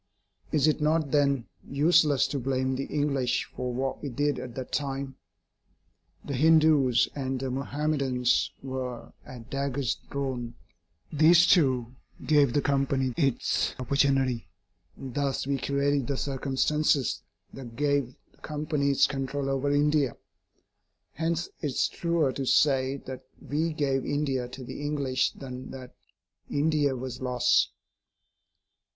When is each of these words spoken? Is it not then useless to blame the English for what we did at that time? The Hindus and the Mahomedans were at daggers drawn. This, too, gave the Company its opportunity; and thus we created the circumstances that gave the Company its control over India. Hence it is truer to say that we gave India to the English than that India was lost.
Is 0.51 0.67
it 0.67 0.81
not 0.81 1.11
then 1.11 1.45
useless 1.69 2.25
to 2.29 2.39
blame 2.39 2.75
the 2.75 2.85
English 2.85 3.45
for 3.55 3.71
what 3.71 4.01
we 4.01 4.09
did 4.09 4.39
at 4.39 4.55
that 4.55 4.71
time? 4.71 5.15
The 6.25 6.33
Hindus 6.33 7.07
and 7.13 7.39
the 7.39 7.51
Mahomedans 7.51 8.49
were 8.63 9.13
at 9.27 9.51
daggers 9.51 9.97
drawn. 10.09 10.55
This, 11.13 11.45
too, 11.45 11.93
gave 12.25 12.51
the 12.53 12.63
Company 12.63 13.13
its 13.15 13.75
opportunity; 13.77 14.47
and 14.97 15.13
thus 15.13 15.45
we 15.45 15.59
created 15.59 16.07
the 16.07 16.17
circumstances 16.17 17.21
that 17.53 17.75
gave 17.75 18.15
the 18.31 18.37
Company 18.37 18.89
its 18.89 19.05
control 19.05 19.51
over 19.51 19.69
India. 19.69 20.17
Hence 21.13 21.47
it 21.61 21.67
is 21.67 21.87
truer 21.87 22.31
to 22.31 22.47
say 22.47 22.97
that 23.05 23.23
we 23.39 23.71
gave 23.71 24.03
India 24.03 24.47
to 24.47 24.63
the 24.63 24.81
English 24.81 25.33
than 25.33 25.69
that 25.69 25.93
India 26.49 26.95
was 26.95 27.21
lost. 27.21 27.69